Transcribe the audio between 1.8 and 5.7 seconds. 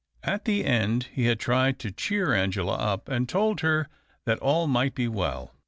cheer Angela up, and told her that all might be well.